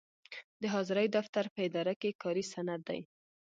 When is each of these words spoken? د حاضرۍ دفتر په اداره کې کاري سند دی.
د 0.61 0.63
حاضرۍ 0.73 1.07
دفتر 1.17 1.45
په 1.53 1.59
اداره 1.67 1.93
کې 2.01 2.17
کاري 2.21 2.43
سند 2.53 2.81
دی. 2.89 2.99